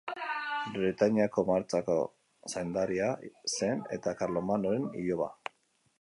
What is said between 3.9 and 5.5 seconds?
eta Karlomagnoren iloba.